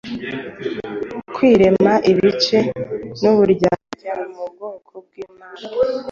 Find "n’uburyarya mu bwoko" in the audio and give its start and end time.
3.21-4.93